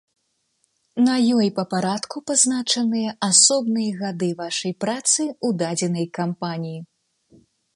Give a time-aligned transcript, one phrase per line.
[1.07, 6.79] На ёй па парадку пазначаныя асобныя гады вашай працы ў дадзенай кампаніі.